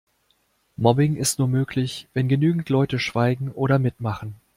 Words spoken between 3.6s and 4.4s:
mitmachen.